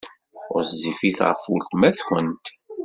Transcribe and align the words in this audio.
Ɣezzifet 0.55 1.19
ɣef 1.27 1.41
weltma-twent. 1.51 2.45